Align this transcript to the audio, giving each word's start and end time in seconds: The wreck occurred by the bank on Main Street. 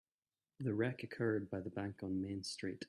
The 0.59 0.73
wreck 0.73 1.03
occurred 1.03 1.51
by 1.51 1.59
the 1.59 1.69
bank 1.69 2.01
on 2.01 2.23
Main 2.23 2.43
Street. 2.43 2.79